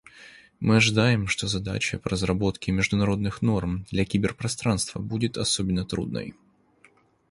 [0.59, 6.33] Мы ожидаем, что задача по разработке международных норм для киберпространства будет особенно трудной.